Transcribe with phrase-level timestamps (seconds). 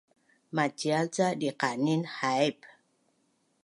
[0.55, 2.59] Macial ca diqanin haip